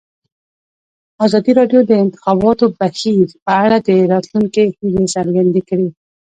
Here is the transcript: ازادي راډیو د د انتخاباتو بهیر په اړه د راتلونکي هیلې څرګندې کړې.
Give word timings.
ازادي 1.25 1.51
راډیو 1.59 1.79
د 1.83 1.87
د 1.89 1.91
انتخاباتو 2.03 2.65
بهیر 2.79 3.27
په 3.45 3.51
اړه 3.63 3.77
د 3.87 3.89
راتلونکي 4.13 4.63
هیلې 4.77 5.05
څرګندې 5.15 5.61
کړې. 5.69 5.87